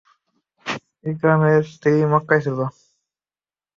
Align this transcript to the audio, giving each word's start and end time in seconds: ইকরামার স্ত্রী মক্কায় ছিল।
ইকরামার 1.03 1.61
স্ত্রী 1.71 1.93
মক্কায় 2.11 2.43
ছিল। 2.45 2.59